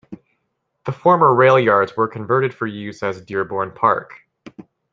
[0.85, 4.23] The former rail yards were converted for use as Dearborn Park.